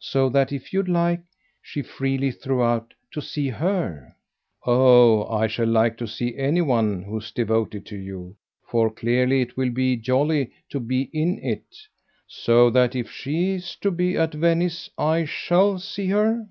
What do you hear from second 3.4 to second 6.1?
HER" "Oh I shall like to